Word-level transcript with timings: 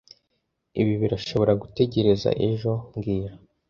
Ibi 0.81 0.93
birashobora 1.01 1.53
gutegereza 1.61 2.29
ejo 2.49 2.71
mbwira 2.93 3.31